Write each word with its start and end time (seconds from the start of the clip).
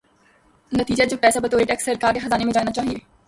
نتیجتا 0.71 1.03
جو 1.03 1.17
پیسہ 1.17 1.39
بطور 1.39 1.61
ٹیکس 1.67 1.85
سرکار 1.85 2.13
کے 2.13 2.19
خزانے 2.19 2.45
میں 2.45 2.53
جانا 2.53 2.71
چاہیے۔ 2.71 2.97